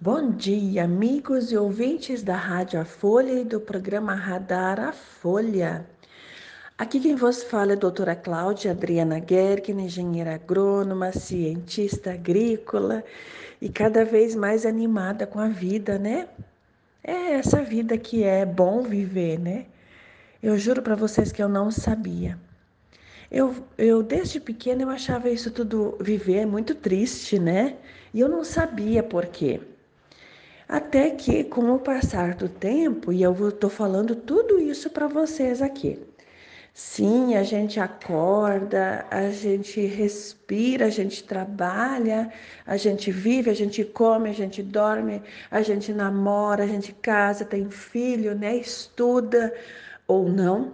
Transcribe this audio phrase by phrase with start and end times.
[0.00, 5.84] Bom dia, amigos e ouvintes da Rádio A Folha e do programa Radar A Folha.
[6.78, 13.02] Aqui quem vos fala é a doutora Cláudia Adriana Gergen, engenheira agrônoma, cientista agrícola
[13.60, 16.28] e cada vez mais animada com a vida, né?
[17.02, 19.66] É essa vida que é bom viver, né?
[20.40, 22.38] Eu juro para vocês que eu não sabia.
[23.28, 27.78] Eu, eu, desde pequena, eu achava isso tudo viver muito triste, né?
[28.14, 29.60] E eu não sabia por quê.
[30.68, 35.62] Até que, com o passar do tempo, e eu estou falando tudo isso para vocês
[35.62, 35.98] aqui.
[36.74, 42.30] Sim, a gente acorda, a gente respira, a gente trabalha,
[42.66, 47.46] a gente vive, a gente come, a gente dorme, a gente namora, a gente casa,
[47.46, 48.54] tem filho, né?
[48.56, 49.54] Estuda
[50.06, 50.72] ou não.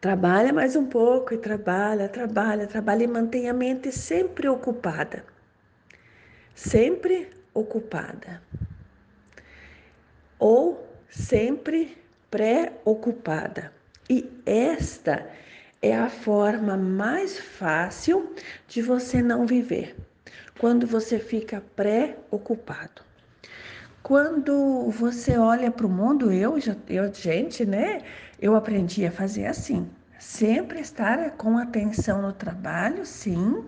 [0.00, 5.24] Trabalha mais um pouco e trabalha, trabalha, trabalha e mantém a mente sempre ocupada.
[6.54, 8.40] Sempre ocupada
[10.38, 11.96] ou sempre
[12.30, 13.72] preocupada.
[14.08, 15.28] E esta
[15.80, 18.34] é a forma mais fácil
[18.66, 19.96] de você não viver,
[20.58, 23.02] quando você fica preocupado.
[24.02, 28.02] Quando você olha para o mundo, eu, eu, gente, né?
[28.40, 29.88] Eu aprendi a fazer assim.
[30.18, 33.64] Sempre estar com atenção no trabalho, sim.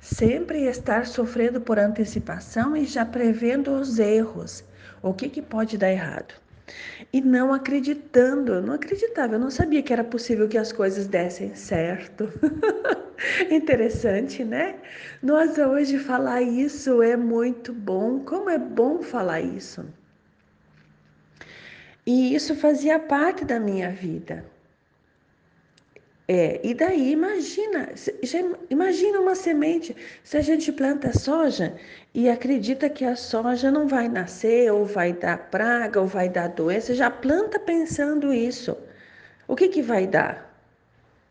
[0.00, 4.64] Sempre estar sofrendo por antecipação e já prevendo os erros
[5.02, 6.34] o que, que pode dar errado.
[7.12, 11.06] E não acreditando, eu não acreditava, eu não sabia que era possível que as coisas
[11.06, 12.28] dessem certo.
[13.50, 14.76] Interessante, né?
[15.22, 18.20] Nossa, hoje falar isso é muito bom.
[18.20, 19.84] Como é bom falar isso.
[22.06, 24.44] E isso fazia parte da minha vida.
[26.28, 27.90] É, e daí imagina,
[28.70, 31.74] imagina uma semente, se a gente planta soja
[32.14, 36.48] e acredita que a soja não vai nascer, ou vai dar praga, ou vai dar
[36.48, 38.76] doença, já planta pensando isso.
[39.48, 40.50] O que, que vai dar?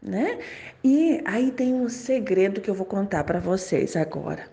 [0.02, 0.40] Né?
[0.84, 4.46] E aí tem um segredo que eu vou contar para vocês agora,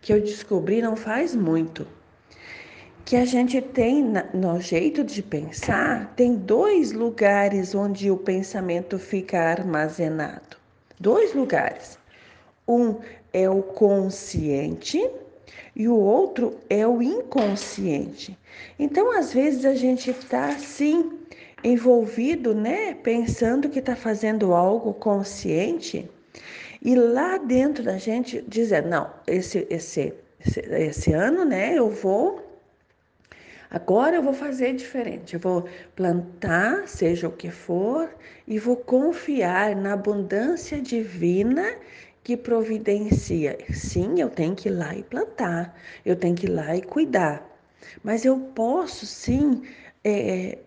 [0.00, 1.86] que eu descobri não faz muito
[3.04, 9.38] que a gente tem no jeito de pensar, tem dois lugares onde o pensamento fica
[9.38, 10.56] armazenado.
[10.98, 11.98] Dois lugares.
[12.66, 12.96] Um
[13.32, 15.06] é o consciente
[15.76, 18.38] e o outro é o inconsciente.
[18.78, 21.18] Então, às vezes a gente está assim
[21.62, 26.08] envolvido, né, pensando que está fazendo algo consciente
[26.82, 30.12] e lá dentro da gente dizer não, esse esse
[30.46, 32.43] esse, esse ano, né, eu vou
[33.74, 35.34] Agora eu vou fazer diferente.
[35.34, 38.08] Eu vou plantar, seja o que for,
[38.46, 41.64] e vou confiar na abundância divina
[42.22, 43.58] que providencia.
[43.72, 45.74] Sim, eu tenho que ir lá e plantar,
[46.06, 47.42] eu tenho que ir lá e cuidar.
[48.02, 49.62] Mas eu posso sim
[50.04, 50.58] é,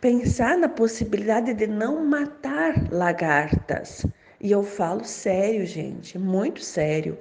[0.00, 4.06] pensar na possibilidade de não matar lagartas.
[4.42, 7.16] E eu falo sério, gente, muito sério,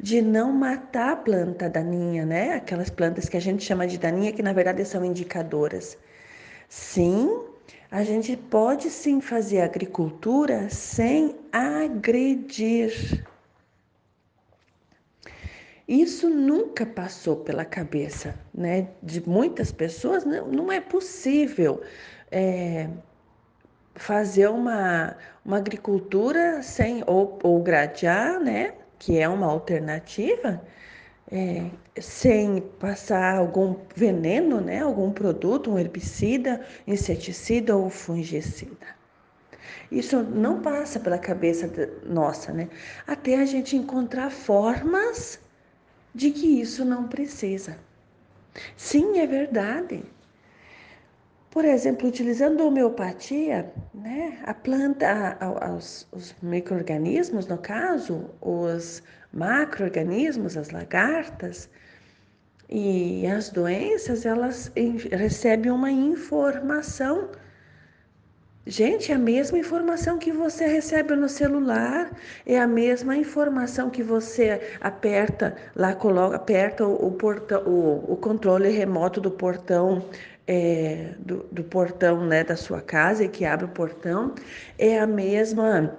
[0.00, 2.54] de não matar a planta daninha, né?
[2.54, 5.96] Aquelas plantas que a gente chama de daninha, que na verdade são indicadoras.
[6.68, 7.44] Sim,
[7.88, 13.24] a gente pode sim fazer agricultura sem agredir.
[15.86, 21.80] Isso nunca passou pela cabeça né, de muitas pessoas, não, não é possível.
[22.28, 22.88] É,
[23.96, 28.74] fazer uma, uma agricultura sem ou, ou gradear, né?
[28.98, 30.62] Que é uma alternativa,
[31.30, 31.70] é,
[32.00, 34.80] sem passar algum veneno, né?
[34.80, 38.96] Algum produto, um herbicida, inseticida ou fungicida.
[39.90, 41.70] Isso não passa pela cabeça
[42.04, 42.68] nossa, né?
[43.06, 45.40] Até a gente encontrar formas
[46.14, 47.78] de que isso não precisa.
[48.76, 50.04] Sim, é verdade.
[51.56, 55.06] Por exemplo, utilizando a homeopatia, né, a planta,
[55.40, 59.02] a, a, os, os micro-organismos, no caso, os
[59.32, 61.70] macro-organismos, as lagartas,
[62.68, 64.70] e as doenças, elas
[65.12, 67.30] recebem uma informação.
[68.68, 72.10] Gente, é a mesma informação que você recebe no celular,
[72.44, 78.68] é a mesma informação que você aperta lá, coloca, aperta o, portão, o, o controle
[78.70, 80.04] remoto do portão
[80.48, 84.34] é, do, do portão né, da sua casa e que abre o portão
[84.76, 85.96] é a mesma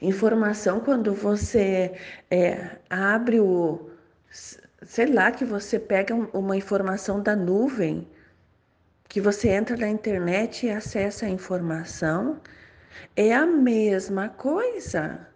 [0.00, 1.92] informação quando você
[2.30, 3.90] é, abre o.
[4.82, 8.06] Sei lá, que você pega uma informação da nuvem,
[9.08, 12.40] que você entra na internet e acessa a informação,
[13.14, 15.26] é a mesma coisa.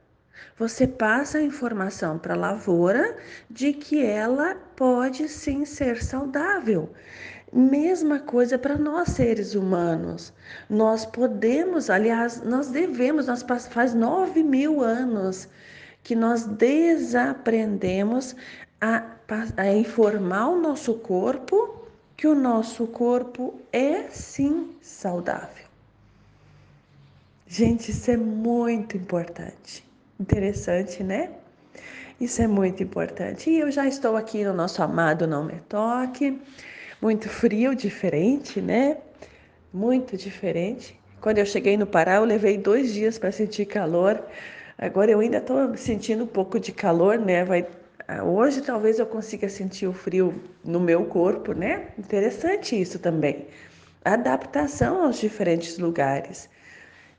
[0.58, 3.16] você passa a informação para a lavoura
[3.48, 6.92] de que ela pode sim ser saudável.
[7.52, 10.32] Mesma coisa para nós seres humanos.
[10.68, 15.48] Nós podemos, aliás, nós devemos, nós faz nove mil anos
[16.02, 18.36] que nós desaprendemos
[18.80, 19.04] a,
[19.56, 21.79] a informar o nosso corpo
[22.20, 25.64] que o nosso corpo é sim saudável.
[27.46, 29.82] Gente, isso é muito importante.
[30.20, 31.30] Interessante, né?
[32.20, 33.48] Isso é muito importante.
[33.48, 36.38] E eu já estou aqui no nosso amado Não Me Toque
[37.00, 38.98] muito frio, diferente, né?
[39.72, 41.00] Muito diferente.
[41.22, 44.22] Quando eu cheguei no Pará, eu levei dois dias para sentir calor.
[44.76, 47.46] Agora eu ainda estou sentindo um pouco de calor, né?
[47.46, 47.66] Vai,
[48.24, 51.88] hoje talvez eu consiga sentir o frio no meu corpo, né?
[51.98, 53.46] Interessante isso também.
[54.04, 56.48] Adaptação aos diferentes lugares.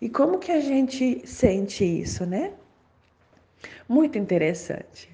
[0.01, 2.51] E como que a gente sente isso, né?
[3.87, 5.09] Muito interessante.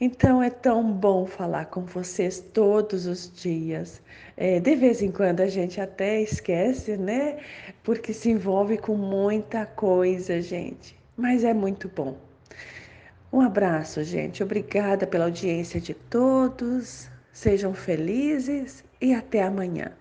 [0.00, 4.02] Então é tão bom falar com vocês todos os dias.
[4.36, 7.38] É, de vez em quando a gente até esquece, né?
[7.84, 10.98] Porque se envolve com muita coisa, gente.
[11.16, 12.16] Mas é muito bom.
[13.32, 14.42] Um abraço, gente.
[14.42, 17.08] Obrigada pela audiência de todos.
[17.32, 19.92] Sejam felizes e até amanhã.